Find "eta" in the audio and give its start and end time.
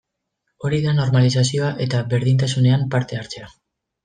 1.87-2.01